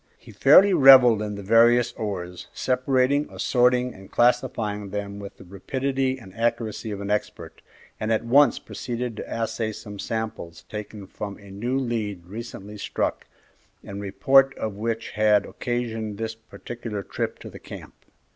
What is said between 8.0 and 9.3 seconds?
at once proceeded to